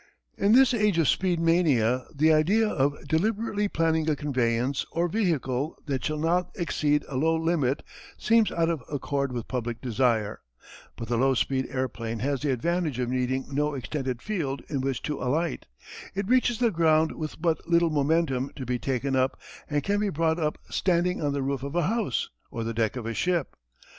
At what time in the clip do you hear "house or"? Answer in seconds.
21.83-22.63